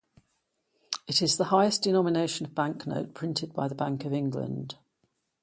It 1.07 1.21
is 1.21 1.37
the 1.37 1.43
highest 1.53 1.83
denomination 1.83 2.47
of 2.47 2.55
banknote 2.55 3.13
printed 3.13 3.53
by 3.53 3.67
the 3.67 3.75
Bank 3.75 4.03
of 4.03 4.13
England. 4.13 4.79